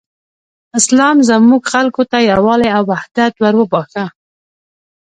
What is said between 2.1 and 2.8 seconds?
ته یووالی